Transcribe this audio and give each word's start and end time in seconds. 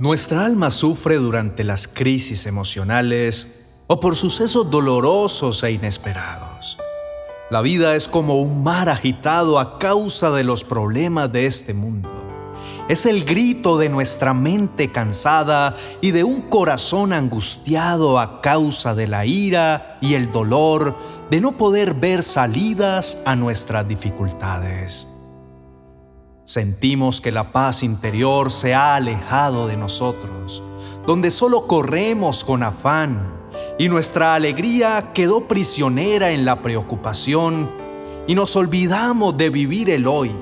Nuestra 0.00 0.46
alma 0.46 0.70
sufre 0.70 1.16
durante 1.16 1.62
las 1.62 1.86
crisis 1.86 2.46
emocionales 2.46 3.66
o 3.86 4.00
por 4.00 4.16
sucesos 4.16 4.70
dolorosos 4.70 5.62
e 5.62 5.72
inesperados. 5.72 6.78
La 7.50 7.60
vida 7.60 7.94
es 7.94 8.08
como 8.08 8.40
un 8.40 8.62
mar 8.62 8.88
agitado 8.88 9.58
a 9.58 9.78
causa 9.78 10.30
de 10.30 10.42
los 10.42 10.64
problemas 10.64 11.30
de 11.30 11.44
este 11.44 11.74
mundo. 11.74 12.08
Es 12.88 13.04
el 13.04 13.26
grito 13.26 13.76
de 13.76 13.90
nuestra 13.90 14.32
mente 14.32 14.90
cansada 14.90 15.76
y 16.00 16.12
de 16.12 16.24
un 16.24 16.48
corazón 16.48 17.12
angustiado 17.12 18.18
a 18.18 18.40
causa 18.40 18.94
de 18.94 19.06
la 19.06 19.26
ira 19.26 19.98
y 20.00 20.14
el 20.14 20.32
dolor 20.32 20.96
de 21.30 21.42
no 21.42 21.58
poder 21.58 21.92
ver 21.92 22.22
salidas 22.22 23.20
a 23.26 23.36
nuestras 23.36 23.86
dificultades. 23.86 25.09
Sentimos 26.50 27.20
que 27.20 27.30
la 27.30 27.52
paz 27.52 27.84
interior 27.84 28.50
se 28.50 28.74
ha 28.74 28.96
alejado 28.96 29.68
de 29.68 29.76
nosotros, 29.76 30.64
donde 31.06 31.30
solo 31.30 31.68
corremos 31.68 32.42
con 32.42 32.64
afán 32.64 33.32
y 33.78 33.88
nuestra 33.88 34.34
alegría 34.34 35.12
quedó 35.14 35.46
prisionera 35.46 36.32
en 36.32 36.44
la 36.44 36.60
preocupación 36.60 37.70
y 38.26 38.34
nos 38.34 38.56
olvidamos 38.56 39.36
de 39.36 39.48
vivir 39.48 39.90
el 39.90 40.08
hoy. 40.08 40.32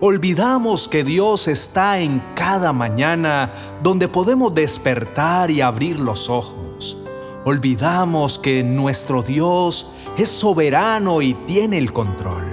Olvidamos 0.00 0.88
que 0.88 1.04
Dios 1.04 1.46
está 1.48 1.98
en 1.98 2.22
cada 2.34 2.72
mañana 2.72 3.52
donde 3.82 4.08
podemos 4.08 4.54
despertar 4.54 5.50
y 5.50 5.60
abrir 5.60 5.98
los 5.98 6.30
ojos. 6.30 6.96
Olvidamos 7.44 8.38
que 8.38 8.64
nuestro 8.64 9.22
Dios 9.22 9.92
es 10.16 10.30
soberano 10.30 11.20
y 11.20 11.34
tiene 11.44 11.76
el 11.76 11.92
control. 11.92 12.46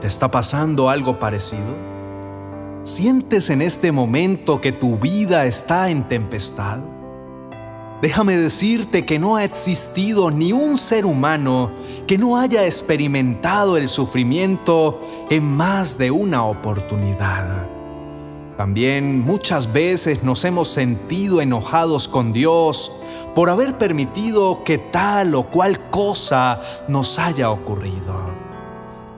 ¿Te 0.00 0.06
está 0.06 0.30
pasando 0.30 0.90
algo 0.90 1.18
parecido? 1.18 1.87
¿Sientes 2.88 3.50
en 3.50 3.60
este 3.60 3.92
momento 3.92 4.62
que 4.62 4.72
tu 4.72 4.96
vida 4.96 5.44
está 5.44 5.90
en 5.90 6.08
tempestad? 6.08 6.78
Déjame 8.00 8.38
decirte 8.38 9.04
que 9.04 9.18
no 9.18 9.36
ha 9.36 9.44
existido 9.44 10.30
ni 10.30 10.54
un 10.54 10.78
ser 10.78 11.04
humano 11.04 11.70
que 12.06 12.16
no 12.16 12.38
haya 12.38 12.64
experimentado 12.64 13.76
el 13.76 13.88
sufrimiento 13.88 15.02
en 15.28 15.44
más 15.44 15.98
de 15.98 16.10
una 16.10 16.44
oportunidad. 16.44 17.66
También 18.56 19.20
muchas 19.20 19.70
veces 19.70 20.24
nos 20.24 20.46
hemos 20.46 20.68
sentido 20.68 21.42
enojados 21.42 22.08
con 22.08 22.32
Dios 22.32 22.90
por 23.34 23.50
haber 23.50 23.76
permitido 23.76 24.64
que 24.64 24.78
tal 24.78 25.34
o 25.34 25.50
cual 25.50 25.90
cosa 25.90 26.62
nos 26.88 27.18
haya 27.18 27.50
ocurrido. 27.50 28.27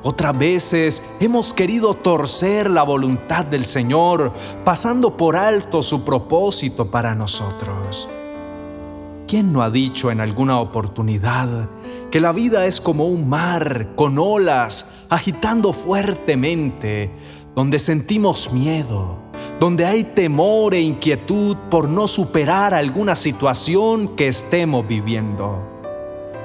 Otras 0.03 0.39
veces 0.39 1.03
hemos 1.21 1.53
querido 1.53 1.93
torcer 1.93 2.71
la 2.71 2.83
voluntad 2.83 3.45
del 3.45 3.65
Señor, 3.65 4.33
pasando 4.65 5.15
por 5.15 5.37
alto 5.37 5.83
su 5.83 6.05
propósito 6.05 6.91
para 6.91 7.15
nosotros. 7.15 8.09
¿Quién 9.29 9.53
no 9.53 9.63
ha 9.63 9.71
dicho 9.71 10.11
en 10.11 10.21
alguna 10.21 10.59
oportunidad 10.59 11.69
que 12.11 12.19
la 12.19 12.33
vida 12.33 12.65
es 12.65 12.81
como 12.81 13.07
un 13.07 13.29
mar 13.29 13.91
con 13.95 14.19
olas 14.19 14.91
agitando 15.11 15.75
fuertemente, 15.75 17.11
donde 17.55 17.79
sentimos 17.79 18.55
miedo, 18.55 19.19
donde 19.61 19.85
hay 19.85 20.05
temor 20.05 20.73
e 20.73 20.81
inquietud 20.81 21.59
por 21.71 21.91
no 21.91 22.09
superar 22.09 22.73
alguna 22.73 23.17
situación 23.17 24.17
que 24.17 24.29
estemos 24.29 24.89
viviendo? 24.89 25.80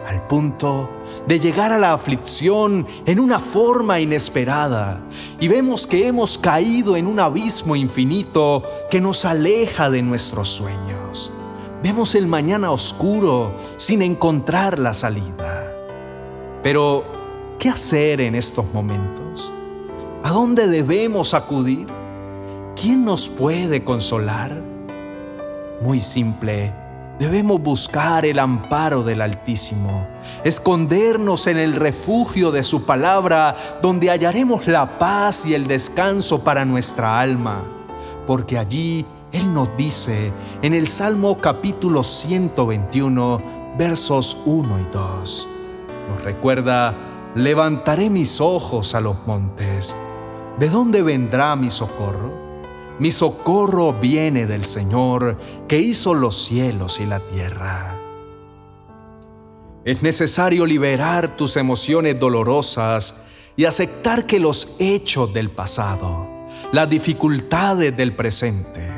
Al 0.08 0.28
punto 0.28 0.90
de 1.28 1.40
llegar 1.40 1.72
a 1.72 1.80
la 1.80 1.94
aflicción 1.94 2.86
en 3.06 3.20
una 3.20 3.40
forma 3.40 4.00
inesperada 4.00 5.02
y 5.40 5.48
vemos 5.48 5.88
que 5.88 6.08
hemos 6.08 6.38
caído 6.38 6.96
en 6.96 7.08
un 7.08 7.20
abismo 7.20 7.76
infinito 7.76 8.64
que 8.90 9.02
nos 9.02 9.26
aleja 9.26 9.90
de 9.90 10.02
nuestros 10.02 10.50
sueños. 10.50 11.32
Vemos 11.82 12.16
el 12.16 12.28
mañana 12.28 12.72
oscuro 12.72 13.54
sin 13.78 14.02
encontrar 14.02 14.80
la 14.80 14.94
salida. 14.94 15.72
Pero, 16.64 17.04
¿qué 17.60 17.70
hacer 17.70 18.22
en 18.22 18.36
estos 18.36 18.66
momentos? 18.74 19.52
¿A 20.24 20.32
dónde 20.32 20.68
debemos 20.68 21.34
acudir? 21.34 21.88
¿Quién 22.76 23.06
nos 23.06 23.30
puede 23.30 23.84
consolar? 23.84 24.62
Muy 25.82 26.02
simple 26.02 26.74
Debemos 27.20 27.62
buscar 27.62 28.26
el 28.26 28.40
amparo 28.40 29.02
del 29.02 29.22
Altísimo, 29.22 30.06
escondernos 30.44 31.48
en 31.48 31.58
el 31.58 31.74
refugio 31.74 32.52
de 32.52 32.62
su 32.62 32.84
palabra, 32.84 33.56
donde 33.82 34.10
hallaremos 34.10 34.68
la 34.68 34.98
paz 34.98 35.46
y 35.46 35.54
el 35.54 35.66
descanso 35.66 36.44
para 36.44 36.66
nuestra 36.66 37.22
alma, 37.22 37.64
porque 38.28 38.58
allí 38.58 39.06
Él 39.32 39.54
nos 39.54 39.70
dice 39.78 40.34
en 40.62 40.74
el 40.74 40.90
Salmo 40.90 41.38
capítulo 41.40 42.04
121, 42.04 43.42
versos 43.78 44.36
1 44.46 44.80
y 44.82 44.94
2, 44.94 45.48
nos 46.10 46.22
recuerda, 46.22 46.94
levantaré 47.34 48.10
mis 48.10 48.42
ojos 48.42 48.94
a 48.94 49.00
los 49.00 49.26
montes, 49.26 49.96
¿de 50.60 50.68
dónde 50.68 51.02
vendrá 51.02 51.56
mi 51.56 51.70
socorro? 51.70 52.45
Mi 52.98 53.12
socorro 53.12 53.94
viene 53.94 54.46
del 54.48 54.64
Señor 54.64 55.38
que 55.68 55.80
hizo 55.80 56.14
los 56.14 56.36
cielos 56.46 57.00
y 57.00 57.06
la 57.06 57.20
tierra. 57.20 57.96
Es 59.84 60.02
necesario 60.02 60.66
liberar 60.66 61.36
tus 61.36 61.58
emociones 61.58 62.20
dolorosas 62.20 63.22
y 63.58 63.66
aceptar 63.66 64.26
que 64.26 64.40
los 64.40 64.76
hechos 64.80 65.34
del 65.34 65.50
pasado, 65.50 66.28
las 66.72 66.90
dificultades 66.90 67.96
del 67.96 68.16
presente 68.16 68.90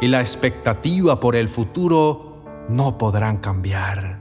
y 0.00 0.08
la 0.08 0.20
expectativa 0.20 1.20
por 1.20 1.36
el 1.36 1.48
futuro 1.48 2.42
no 2.68 2.96
podrán 2.96 3.36
cambiar. 3.36 4.18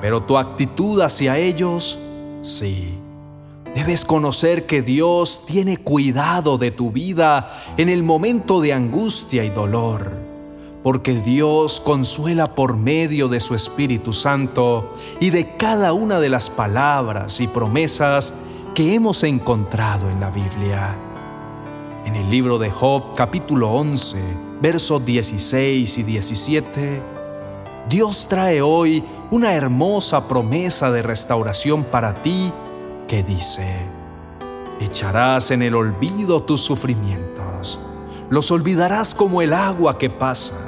Pero 0.00 0.22
tu 0.22 0.38
actitud 0.38 1.00
hacia 1.00 1.38
ellos, 1.38 1.98
sí. 2.40 3.01
Debes 3.74 4.04
conocer 4.04 4.66
que 4.66 4.82
Dios 4.82 5.44
tiene 5.46 5.78
cuidado 5.78 6.58
de 6.58 6.70
tu 6.70 6.92
vida 6.92 7.62
en 7.78 7.88
el 7.88 8.02
momento 8.02 8.60
de 8.60 8.74
angustia 8.74 9.44
y 9.44 9.48
dolor, 9.48 10.12
porque 10.82 11.14
Dios 11.14 11.80
consuela 11.80 12.54
por 12.54 12.76
medio 12.76 13.28
de 13.28 13.40
su 13.40 13.54
Espíritu 13.54 14.12
Santo 14.12 14.94
y 15.20 15.30
de 15.30 15.56
cada 15.56 15.94
una 15.94 16.20
de 16.20 16.28
las 16.28 16.50
palabras 16.50 17.40
y 17.40 17.46
promesas 17.46 18.34
que 18.74 18.94
hemos 18.94 19.24
encontrado 19.24 20.10
en 20.10 20.20
la 20.20 20.28
Biblia. 20.28 20.94
En 22.04 22.14
el 22.14 22.28
libro 22.28 22.58
de 22.58 22.70
Job 22.70 23.14
capítulo 23.16 23.70
11, 23.70 24.22
versos 24.60 25.02
16 25.02 25.96
y 25.96 26.02
17, 26.02 27.02
Dios 27.88 28.26
trae 28.28 28.60
hoy 28.60 29.02
una 29.30 29.54
hermosa 29.54 30.28
promesa 30.28 30.90
de 30.90 31.00
restauración 31.00 31.84
para 31.84 32.20
ti 32.20 32.52
que 33.12 33.22
dice, 33.22 33.68
echarás 34.80 35.50
en 35.50 35.60
el 35.60 35.74
olvido 35.74 36.44
tus 36.44 36.62
sufrimientos, 36.62 37.78
los 38.30 38.50
olvidarás 38.50 39.14
como 39.14 39.42
el 39.42 39.52
agua 39.52 39.98
que 39.98 40.08
pasa, 40.08 40.58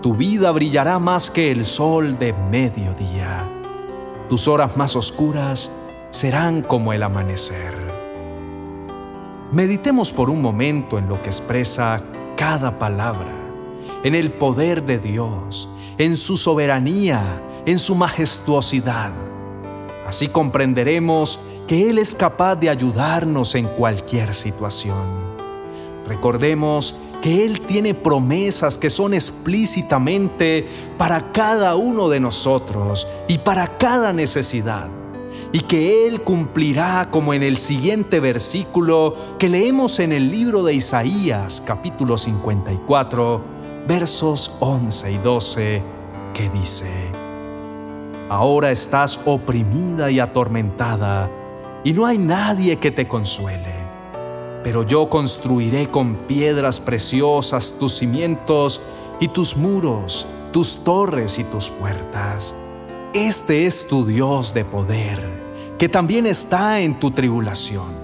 tu 0.00 0.14
vida 0.14 0.52
brillará 0.52 0.98
más 0.98 1.30
que 1.30 1.50
el 1.50 1.66
sol 1.66 2.18
de 2.18 2.32
mediodía, 2.32 3.46
tus 4.30 4.48
horas 4.48 4.74
más 4.78 4.96
oscuras 4.96 5.70
serán 6.08 6.62
como 6.62 6.94
el 6.94 7.02
amanecer. 7.02 7.74
Meditemos 9.52 10.14
por 10.14 10.30
un 10.30 10.40
momento 10.40 10.96
en 10.96 11.10
lo 11.10 11.20
que 11.20 11.28
expresa 11.28 12.00
cada 12.38 12.78
palabra, 12.78 13.36
en 14.02 14.14
el 14.14 14.32
poder 14.32 14.86
de 14.86 14.98
Dios, 14.98 15.68
en 15.98 16.16
su 16.16 16.38
soberanía, 16.38 17.42
en 17.66 17.78
su 17.78 17.94
majestuosidad 17.96 19.12
Así 20.10 20.26
comprenderemos 20.26 21.38
que 21.68 21.88
Él 21.88 21.96
es 21.96 22.16
capaz 22.16 22.56
de 22.56 22.68
ayudarnos 22.68 23.54
en 23.54 23.66
cualquier 23.66 24.34
situación. 24.34 25.06
Recordemos 26.04 26.96
que 27.22 27.46
Él 27.46 27.60
tiene 27.60 27.94
promesas 27.94 28.76
que 28.76 28.90
son 28.90 29.14
explícitamente 29.14 30.66
para 30.98 31.30
cada 31.30 31.76
uno 31.76 32.08
de 32.08 32.18
nosotros 32.18 33.06
y 33.28 33.38
para 33.38 33.78
cada 33.78 34.12
necesidad, 34.12 34.88
y 35.52 35.60
que 35.60 36.08
Él 36.08 36.24
cumplirá 36.24 37.06
como 37.12 37.32
en 37.32 37.44
el 37.44 37.56
siguiente 37.56 38.18
versículo 38.18 39.14
que 39.38 39.48
leemos 39.48 40.00
en 40.00 40.10
el 40.10 40.28
libro 40.28 40.64
de 40.64 40.74
Isaías 40.74 41.62
capítulo 41.64 42.18
54, 42.18 43.40
versos 43.86 44.56
11 44.58 45.12
y 45.12 45.18
12, 45.18 45.82
que 46.34 46.50
dice, 46.50 47.19
Ahora 48.30 48.70
estás 48.70 49.18
oprimida 49.24 50.08
y 50.08 50.20
atormentada, 50.20 51.28
y 51.82 51.92
no 51.92 52.06
hay 52.06 52.16
nadie 52.16 52.76
que 52.78 52.92
te 52.92 53.08
consuele. 53.08 53.74
Pero 54.62 54.84
yo 54.84 55.08
construiré 55.08 55.88
con 55.90 56.14
piedras 56.28 56.78
preciosas 56.78 57.76
tus 57.76 57.94
cimientos 57.94 58.82
y 59.18 59.26
tus 59.26 59.56
muros, 59.56 60.28
tus 60.52 60.84
torres 60.84 61.40
y 61.40 61.44
tus 61.44 61.70
puertas. 61.70 62.54
Este 63.14 63.66
es 63.66 63.88
tu 63.88 64.06
Dios 64.06 64.54
de 64.54 64.64
poder, 64.64 65.74
que 65.76 65.88
también 65.88 66.24
está 66.24 66.82
en 66.82 67.00
tu 67.00 67.10
tribulación. 67.10 67.98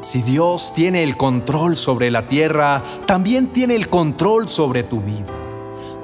Si 0.00 0.22
Dios 0.22 0.72
tiene 0.74 1.02
el 1.02 1.18
control 1.18 1.76
sobre 1.76 2.10
la 2.10 2.28
tierra, 2.28 2.82
también 3.04 3.48
tiene 3.48 3.76
el 3.76 3.90
control 3.90 4.48
sobre 4.48 4.84
tu 4.84 5.02
vida. 5.02 5.34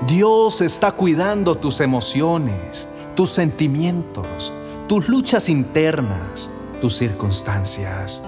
Dios 0.07 0.61
está 0.61 0.93
cuidando 0.93 1.55
tus 1.57 1.81
emociones, 1.81 2.87
tus 3.15 3.31
sentimientos, 3.31 4.53
tus 4.89 5.09
luchas 5.09 5.49
internas, 5.49 6.51
tus 6.81 6.97
circunstancias. 6.97 8.23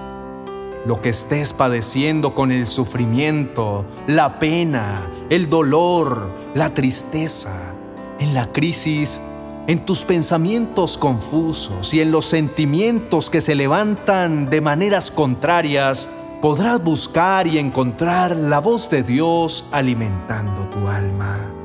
Lo 0.85 1.01
que 1.01 1.09
estés 1.09 1.53
padeciendo 1.53 2.35
con 2.35 2.51
el 2.51 2.67
sufrimiento, 2.67 3.85
la 4.07 4.39
pena, 4.39 5.09
el 5.29 5.49
dolor, 5.49 6.29
la 6.53 6.69
tristeza, 6.73 7.73
en 8.19 8.33
la 8.33 8.51
crisis, 8.51 9.21
en 9.67 9.85
tus 9.85 10.03
pensamientos 10.03 10.97
confusos 10.97 11.93
y 11.93 12.01
en 12.01 12.11
los 12.11 12.25
sentimientos 12.25 13.29
que 13.29 13.39
se 13.39 13.55
levantan 13.55 14.49
de 14.49 14.59
maneras 14.59 15.09
contrarias, 15.09 16.09
podrás 16.41 16.83
buscar 16.83 17.47
y 17.47 17.57
encontrar 17.57 18.35
la 18.35 18.59
voz 18.59 18.89
de 18.89 19.03
Dios 19.03 19.69
alimentando 19.71 20.67
tu 20.69 20.89
alma. 20.89 21.62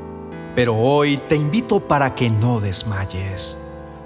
Pero 0.59 0.75
hoy 0.75 1.19
te 1.19 1.37
invito 1.37 1.79
para 1.79 2.17
que 2.17 2.29
no 2.29 2.59
desmayes. 2.59 3.57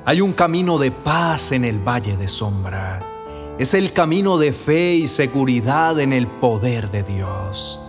Hay 0.05 0.21
un 0.21 0.35
camino 0.35 0.77
de 0.77 0.91
paz 0.91 1.51
en 1.51 1.65
el 1.65 1.79
valle 1.79 2.15
de 2.19 2.29
sombra. 2.29 2.99
Es 3.59 3.73
el 3.73 3.95
camino 3.95 4.37
de 4.37 4.53
fe 4.53 4.97
y 4.97 5.07
seguridad 5.07 5.99
en 5.99 6.13
el 6.13 6.27
poder 6.27 6.91
de 6.91 7.05
Dios. 7.05 7.81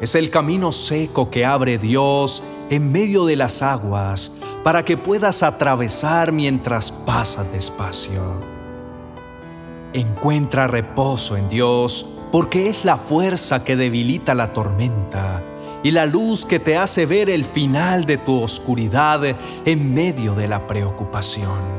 Es 0.00 0.14
el 0.14 0.30
camino 0.30 0.72
seco 0.72 1.28
que 1.28 1.44
abre 1.44 1.76
Dios 1.76 2.42
en 2.70 2.90
medio 2.90 3.26
de 3.26 3.36
las 3.36 3.60
aguas 3.60 4.34
para 4.64 4.82
que 4.82 4.96
puedas 4.96 5.42
atravesar 5.42 6.32
mientras 6.32 6.90
pasas 6.90 7.52
despacio. 7.52 8.40
Encuentra 9.92 10.68
reposo 10.68 11.36
en 11.36 11.50
Dios 11.50 12.08
porque 12.32 12.70
es 12.70 12.86
la 12.86 12.96
fuerza 12.96 13.62
que 13.62 13.76
debilita 13.76 14.34
la 14.34 14.54
tormenta 14.54 15.42
y 15.82 15.90
la 15.90 16.06
luz 16.06 16.44
que 16.44 16.58
te 16.58 16.76
hace 16.76 17.06
ver 17.06 17.30
el 17.30 17.44
final 17.44 18.04
de 18.04 18.18
tu 18.18 18.42
oscuridad 18.42 19.22
en 19.64 19.94
medio 19.94 20.34
de 20.34 20.48
la 20.48 20.66
preocupación. 20.66 21.78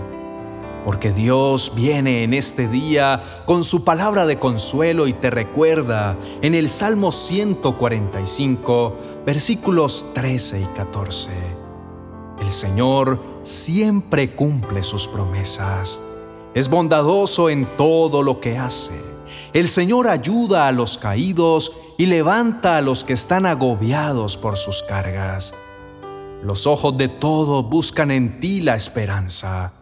Porque 0.85 1.11
Dios 1.11 1.73
viene 1.75 2.23
en 2.23 2.33
este 2.33 2.67
día 2.67 3.43
con 3.45 3.63
su 3.63 3.83
palabra 3.83 4.25
de 4.25 4.39
consuelo 4.39 5.07
y 5.07 5.13
te 5.13 5.29
recuerda 5.29 6.17
en 6.41 6.55
el 6.55 6.69
Salmo 6.69 7.11
145, 7.11 8.95
versículos 9.25 10.05
13 10.13 10.61
y 10.61 10.65
14. 10.75 11.31
El 12.39 12.51
Señor 12.51 13.21
siempre 13.43 14.33
cumple 14.33 14.81
sus 14.81 15.07
promesas. 15.07 15.99
Es 16.53 16.69
bondadoso 16.69 17.49
en 17.49 17.65
todo 17.77 18.23
lo 18.23 18.39
que 18.39 18.57
hace. 18.57 18.93
El 19.53 19.67
Señor 19.67 20.07
ayuda 20.07 20.67
a 20.67 20.71
los 20.71 20.97
caídos 20.97 21.77
y 21.97 22.05
levanta 22.05 22.77
a 22.77 22.81
los 22.81 23.03
que 23.03 23.13
están 23.13 23.45
agobiados 23.45 24.37
por 24.37 24.57
sus 24.57 24.83
cargas. 24.83 25.53
Los 26.43 26.67
ojos 26.67 26.97
de 26.97 27.09
todos 27.09 27.67
buscan 27.69 28.11
en 28.11 28.39
ti 28.39 28.61
la 28.61 28.75
esperanza. 28.75 29.73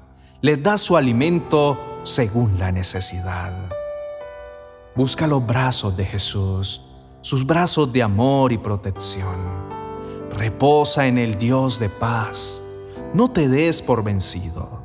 Les 0.41 0.61
da 0.61 0.77
su 0.77 0.97
alimento 0.97 1.99
según 2.03 2.57
la 2.57 2.71
necesidad. 2.71 3.53
Busca 4.95 5.27
los 5.27 5.45
brazos 5.45 5.95
de 5.95 6.05
Jesús, 6.05 6.81
sus 7.21 7.45
brazos 7.45 7.93
de 7.93 8.01
amor 8.01 8.51
y 8.51 8.57
protección. 8.57 9.35
Reposa 10.31 11.05
en 11.05 11.19
el 11.19 11.37
Dios 11.37 11.79
de 11.79 11.89
paz. 11.89 12.63
No 13.13 13.29
te 13.29 13.47
des 13.47 13.81
por 13.81 14.03
vencido. 14.03 14.81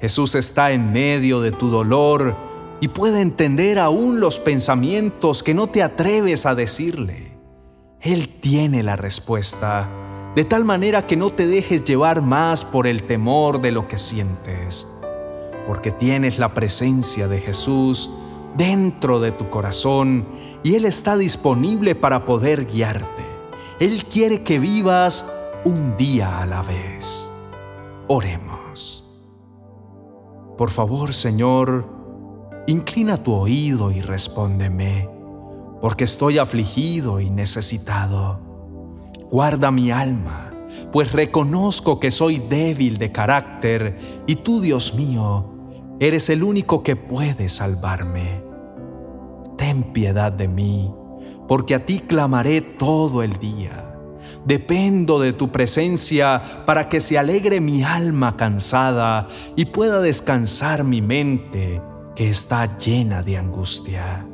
Jesús 0.00 0.34
está 0.34 0.72
en 0.72 0.92
medio 0.92 1.40
de 1.40 1.52
tu 1.52 1.70
dolor 1.70 2.36
y 2.80 2.88
puede 2.88 3.20
entender 3.20 3.78
aún 3.78 4.20
los 4.20 4.38
pensamientos 4.38 5.42
que 5.42 5.54
no 5.54 5.68
te 5.68 5.82
atreves 5.82 6.46
a 6.46 6.54
decirle. 6.54 7.32
Él 8.00 8.28
tiene 8.28 8.82
la 8.82 8.96
respuesta, 8.96 9.88
de 10.34 10.44
tal 10.44 10.64
manera 10.64 11.06
que 11.06 11.16
no 11.16 11.32
te 11.32 11.46
dejes 11.46 11.84
llevar 11.84 12.20
más 12.20 12.64
por 12.64 12.86
el 12.86 13.04
temor 13.04 13.60
de 13.60 13.72
lo 13.72 13.88
que 13.88 13.96
sientes, 13.96 14.86
porque 15.66 15.90
tienes 15.90 16.38
la 16.38 16.52
presencia 16.52 17.28
de 17.28 17.40
Jesús 17.40 18.10
dentro 18.56 19.20
de 19.20 19.32
tu 19.32 19.48
corazón 19.48 20.26
y 20.62 20.74
Él 20.74 20.84
está 20.84 21.16
disponible 21.16 21.94
para 21.94 22.26
poder 22.26 22.66
guiarte. 22.66 23.24
Él 23.80 24.04
quiere 24.06 24.42
que 24.42 24.58
vivas 24.58 25.30
un 25.64 25.96
día 25.96 26.40
a 26.40 26.46
la 26.46 26.62
vez. 26.62 27.30
Oremos. 28.06 29.04
Por 30.56 30.70
favor, 30.70 31.14
Señor, 31.14 32.03
inclina 32.66 33.16
tu 33.16 33.32
oído 33.32 33.90
y 33.90 34.00
respóndeme, 34.00 35.08
porque 35.80 36.04
estoy 36.04 36.38
afligido 36.38 37.20
y 37.20 37.30
necesitado. 37.30 38.40
Guarda 39.30 39.70
mi 39.70 39.90
alma, 39.90 40.50
pues 40.92 41.12
reconozco 41.12 42.00
que 42.00 42.10
soy 42.10 42.38
débil 42.38 42.98
de 42.98 43.12
carácter 43.12 44.22
y 44.26 44.36
tú, 44.36 44.60
Dios 44.60 44.94
mío, 44.94 45.46
eres 46.00 46.30
el 46.30 46.42
único 46.42 46.82
que 46.82 46.96
puede 46.96 47.48
salvarme. 47.48 48.42
Ten 49.58 49.92
piedad 49.92 50.32
de 50.32 50.48
mí 50.48 50.90
porque 51.46 51.74
a 51.74 51.84
ti 51.84 52.00
clamaré 52.00 52.60
todo 52.60 53.22
el 53.22 53.34
día. 53.34 53.90
Dependo 54.46 55.20
de 55.20 55.32
tu 55.32 55.50
presencia 55.50 56.64
para 56.66 56.88
que 56.88 57.00
se 57.00 57.18
alegre 57.18 57.60
mi 57.60 57.82
alma 57.82 58.36
cansada 58.36 59.28
y 59.56 59.66
pueda 59.66 60.00
descansar 60.00 60.84
mi 60.84 61.00
mente 61.00 61.80
que 62.14 62.28
está 62.28 62.78
llena 62.78 63.22
de 63.22 63.38
angustia. 63.38 64.26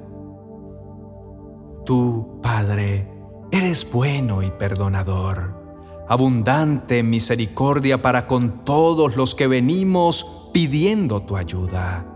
Tú, 1.87 2.39
Padre, 2.43 3.09
eres 3.51 3.91
bueno 3.91 4.43
y 4.43 4.51
perdonador, 4.51 6.05
abundante 6.09 6.99
en 6.99 7.11
misericordia 7.11 8.03
para 8.03 8.27
con 8.27 8.65
todos 8.65 9.17
los 9.17 9.35
que 9.35 9.47
venimos 9.47 10.51
pidiendo 10.53 11.23
tu 11.23 11.37
ayuda. 11.37 12.07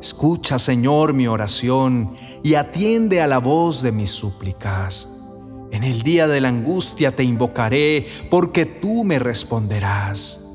Escucha, 0.00 0.58
Señor, 0.58 1.12
mi 1.12 1.26
oración 1.26 2.14
y 2.42 2.54
atiende 2.54 3.20
a 3.20 3.26
la 3.26 3.38
voz 3.38 3.82
de 3.82 3.92
mis 3.92 4.10
súplicas. 4.10 5.14
En 5.70 5.84
el 5.84 6.02
día 6.02 6.26
de 6.26 6.40
la 6.40 6.48
angustia 6.48 7.14
te 7.14 7.24
invocaré 7.24 8.06
porque 8.30 8.64
tú 8.64 9.04
me 9.04 9.18
responderás. 9.18 10.47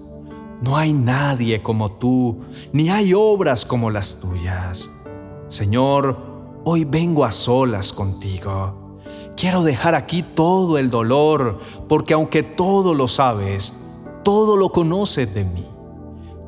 No 0.64 0.78
hay 0.78 0.94
nadie 0.94 1.62
como 1.62 1.92
tú, 1.92 2.40
ni 2.72 2.90
hay 2.90 3.14
obras 3.14 3.66
como 3.66 3.90
las 3.90 4.22
tuyas. 4.22 4.90
Señor, 5.50 6.18
hoy 6.64 6.86
vengo 6.86 7.26
a 7.26 7.34
solas 7.34 7.92
contigo. 7.92 9.02
Quiero 9.36 9.64
dejar 9.64 9.94
aquí 9.94 10.24
todo 10.24 10.78
el 10.78 10.90
dolor, 10.90 11.60
porque 11.90 12.14
aunque 12.14 12.44
todo 12.44 12.94
lo 12.94 13.10
sabes, 13.10 13.74
todo 14.24 14.56
lo 14.56 14.70
conoces 14.70 15.34
de 15.34 15.44
mí. 15.44 15.68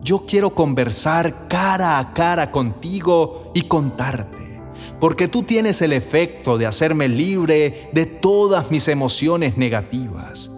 Yo 0.02 0.26
quiero 0.26 0.56
conversar 0.56 1.50
cara 1.50 2.00
a 2.00 2.14
cara 2.14 2.52
contigo 2.52 3.52
y 3.54 3.64
contarte, 3.64 4.62
porque 5.02 5.28
tú 5.28 5.44
tienes 5.44 5.82
el 5.82 5.92
efecto 5.92 6.58
de 6.58 6.68
hacerme 6.68 7.10
libre 7.10 7.90
de 7.92 8.06
todas 8.06 8.72
mis 8.72 8.88
emociones 8.88 9.58
negativas, 9.58 10.55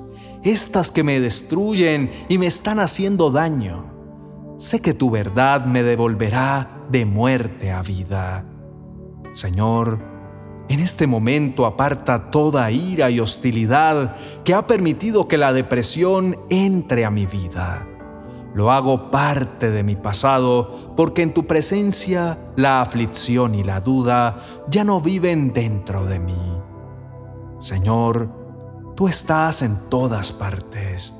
estas 0.51 0.91
que 0.91 1.03
me 1.03 1.19
destruyen 1.19 2.11
y 2.29 2.37
me 2.37 2.47
están 2.47 2.79
haciendo 2.79 3.31
daño. 3.31 3.93
Sé 4.57 4.81
que 4.81 4.93
tu 4.93 5.09
verdad 5.09 5.65
me 5.65 5.83
devolverá 5.83 6.85
de 6.89 7.05
muerte 7.05 7.71
a 7.71 7.81
vida. 7.81 8.45
Señor, 9.31 9.99
en 10.69 10.79
este 10.79 11.07
momento 11.07 11.65
aparta 11.65 12.31
toda 12.31 12.69
ira 12.71 13.09
y 13.09 13.19
hostilidad 13.19 14.15
que 14.43 14.53
ha 14.53 14.67
permitido 14.67 15.27
que 15.27 15.37
la 15.37 15.53
depresión 15.53 16.37
entre 16.49 17.05
a 17.05 17.11
mi 17.11 17.25
vida 17.25 17.87
lo 18.57 18.71
hago 18.71 19.11
parte 19.11 19.69
de 19.69 19.83
mi 19.83 19.95
pasado 19.95 20.95
porque 20.97 21.21
en 21.21 21.31
tu 21.31 21.45
presencia 21.45 22.39
la 22.55 22.81
aflicción 22.81 23.53
y 23.53 23.63
la 23.63 23.81
duda 23.81 24.65
ya 24.67 24.83
no 24.83 24.99
viven 24.99 25.53
dentro 25.53 26.05
de 26.05 26.19
mí. 26.19 26.57
Señor, 27.59 28.46
tú 28.97 29.07
estás 29.07 29.61
en 29.61 29.77
todas 29.91 30.31
partes, 30.31 31.15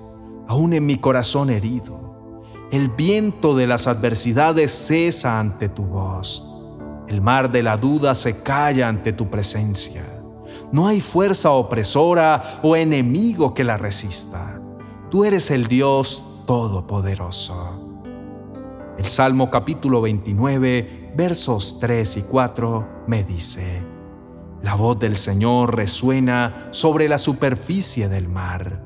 aún 0.47 0.73
en 0.73 0.87
mi 0.87 0.97
corazón 0.97 1.51
herido. 1.51 2.41
El 2.71 2.89
viento 2.89 3.55
de 3.55 3.67
las 3.67 3.85
adversidades 3.85 4.71
cesa 4.71 5.39
ante 5.39 5.69
tu 5.69 5.83
voz. 5.83 6.43
El 7.07 7.21
mar 7.21 7.51
de 7.51 7.61
la 7.61 7.77
duda 7.77 8.15
se 8.15 8.41
calla 8.41 8.87
ante 8.87 9.13
tu 9.13 9.29
presencia. 9.29 10.03
No 10.71 10.87
hay 10.87 11.01
fuerza 11.01 11.51
opresora 11.51 12.59
o 12.63 12.75
enemigo 12.75 13.53
que 13.53 13.63
la 13.63 13.77
resista. 13.77 14.59
Tú 15.11 15.23
eres 15.23 15.51
el 15.51 15.67
Dios 15.67 16.23
Todopoderoso. 16.47 18.01
El 18.97 19.05
Salmo 19.05 19.51
capítulo 19.51 20.01
29, 20.01 21.13
versos 21.15 21.79
3 21.79 22.17
y 22.17 22.21
4 22.23 23.03
me 23.05 23.23
dice, 23.23 23.96
La 24.61 24.75
voz 24.75 24.99
del 24.99 25.15
Señor 25.15 25.75
resuena 25.75 26.69
sobre 26.71 27.07
la 27.07 27.17
superficie 27.17 28.09
del 28.09 28.27
mar. 28.27 28.83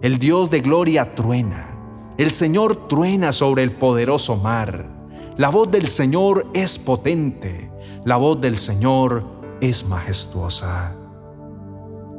El 0.00 0.18
Dios 0.18 0.50
de 0.50 0.60
gloria 0.60 1.14
truena. 1.14 1.68
El 2.16 2.30
Señor 2.30 2.88
truena 2.88 3.32
sobre 3.32 3.62
el 3.62 3.72
poderoso 3.72 4.36
mar. 4.36 4.86
La 5.36 5.50
voz 5.50 5.70
del 5.70 5.88
Señor 5.88 6.46
es 6.54 6.78
potente. 6.78 7.70
La 8.04 8.16
voz 8.16 8.40
del 8.40 8.56
Señor 8.56 9.24
es 9.60 9.86
majestuosa. 9.86 10.96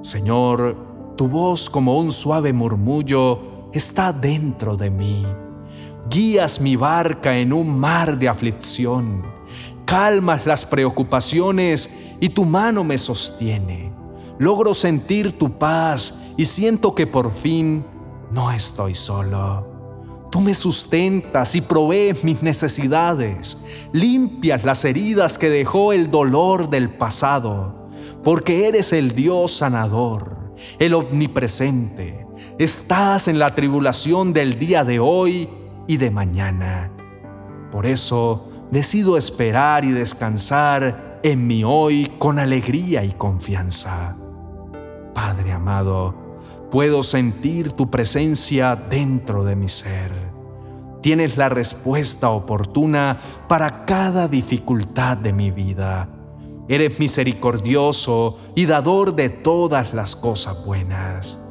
Señor, 0.01 1.13
tu 1.17 1.27
voz 1.27 1.70
como 1.70 1.98
un 1.98 2.12
suave 2.12 2.53
murmullo 2.53 3.70
está 3.74 4.13
dentro 4.13 4.77
de 4.77 4.89
mí. 4.89 5.25
Guías 6.10 6.62
mi 6.62 6.75
barca 6.75 7.38
en 7.38 7.53
un 7.53 7.79
mar 7.79 8.17
de 8.17 8.27
aflicción. 8.27 9.24
Calmas 9.91 10.45
las 10.45 10.65
preocupaciones 10.65 11.93
y 12.21 12.29
tu 12.29 12.45
mano 12.45 12.81
me 12.86 12.98
sostiene. 12.98 13.91
Logro 14.39 14.74
sentir 14.74 15.38
tu 15.38 15.60
paz 15.60 16.17
y 16.38 16.45
siento 16.45 16.95
que 16.95 17.07
por 17.07 17.33
fin 17.33 17.86
no 18.31 18.53
estoy 18.53 18.93
solo. 18.93 20.29
Tú 20.31 20.39
me 20.39 20.55
sustentas 20.55 21.55
y 21.55 21.60
provees 21.60 22.24
mis 22.24 22.41
necesidades, 22.41 23.65
limpias 23.91 24.63
las 24.63 24.86
heridas 24.86 25.38
que 25.38 25.50
dejó 25.50 25.91
el 25.91 26.10
dolor 26.10 26.69
del 26.69 26.91
pasado, 26.91 27.89
porque 28.24 28.69
eres 28.69 28.93
el 28.93 29.13
Dios 29.13 29.51
sanador, 29.51 30.55
el 30.79 30.93
omnipresente. 30.93 32.25
Estás 32.57 33.27
en 33.27 33.39
la 33.39 33.55
tribulación 33.55 34.31
del 34.31 34.57
día 34.57 34.86
de 34.86 35.01
hoy 35.01 35.50
y 35.86 35.98
de 35.98 36.12
mañana. 36.12 36.93
Por 37.74 37.86
eso 37.86 38.50
decido 38.71 39.17
esperar 39.17 39.85
y 39.85 39.91
descansar 39.91 41.19
en 41.23 41.45
mi 41.45 41.63
hoy 41.63 42.11
con 42.17 42.39
alegría 42.39 43.03
y 43.03 43.11
confianza. 43.11 44.17
Padre 45.13 45.51
amado, 45.51 46.15
puedo 46.71 47.03
sentir 47.03 47.73
tu 47.73 47.91
presencia 47.91 48.75
dentro 48.75 49.43
de 49.43 49.55
mi 49.55 49.67
ser. 49.67 50.11
Tienes 51.01 51.35
la 51.35 51.49
respuesta 51.49 52.29
oportuna 52.29 53.19
para 53.47 53.85
cada 53.85 54.27
dificultad 54.27 55.17
de 55.17 55.33
mi 55.33 55.51
vida. 55.51 56.07
Eres 56.67 56.99
misericordioso 56.99 58.39
y 58.55 58.65
dador 58.65 59.15
de 59.15 59.29
todas 59.29 59.93
las 59.93 60.15
cosas 60.15 60.65
buenas. 60.65 61.43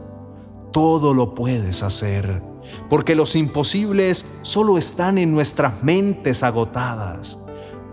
Todo 0.73 1.13
lo 1.13 1.35
puedes 1.35 1.83
hacer, 1.83 2.43
porque 2.89 3.15
los 3.15 3.37
imposibles 3.37 4.39
solo 4.43 4.79
están 4.79 5.19
en 5.19 5.33
nuestras 5.33 5.83
mentes 5.83 6.43
agotadas. 6.43 7.39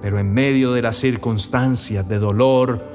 Pero 0.01 0.19
en 0.19 0.33
medio 0.33 0.73
de 0.73 0.81
las 0.81 0.95
circunstancias 0.95 2.07
de 2.07 2.19
dolor, 2.19 2.85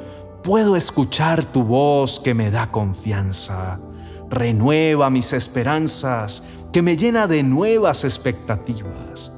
puedo 0.42 0.76
escuchar 0.76 1.44
tu 1.44 1.64
voz 1.64 2.20
que 2.20 2.34
me 2.34 2.50
da 2.50 2.70
confianza 2.70 3.80
renueva 4.32 5.10
mis 5.10 5.34
esperanzas, 5.34 6.48
que 6.72 6.80
me 6.80 6.96
llena 6.96 7.26
de 7.26 7.42
nuevas 7.42 8.02
expectativas, 8.04 9.30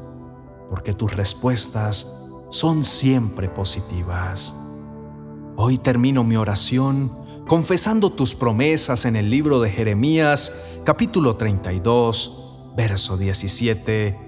porque 0.70 0.94
tus 0.94 1.12
respuestas 1.14 2.14
son 2.50 2.84
siempre 2.84 3.48
positivas. 3.48 4.54
Hoy 5.56 5.78
termino 5.78 6.22
mi 6.22 6.36
oración 6.36 7.10
confesando 7.46 8.10
tus 8.10 8.34
promesas 8.34 9.04
en 9.04 9.16
el 9.16 9.30
libro 9.30 9.60
de 9.60 9.70
Jeremías, 9.70 10.52
capítulo 10.84 11.36
32, 11.36 12.72
verso 12.76 13.16
17, 13.16 14.18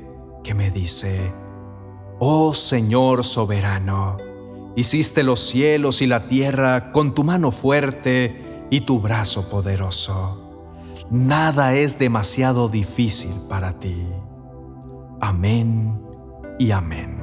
que 0.45 0.55
me 0.55 0.71
dice, 0.71 1.33
Oh 2.19 2.55
Señor 2.55 3.25
soberano, 3.25 4.17
hiciste 4.77 5.23
los 5.23 5.41
cielos 5.41 6.03
y 6.03 6.07
la 6.07 6.29
tierra 6.29 6.93
con 6.93 7.15
tu 7.15 7.25
mano 7.25 7.51
fuerte 7.51 8.67
y 8.71 8.81
tu 8.81 9.01
brazo 9.01 9.49
poderoso 9.49 10.43
nada 11.11 11.75
es 11.75 11.99
demasiado 11.99 12.69
difícil 12.69 13.35
para 13.49 13.79
ti. 13.79 14.07
Amén 15.21 16.01
y 16.59 16.71
amén. 16.71 17.16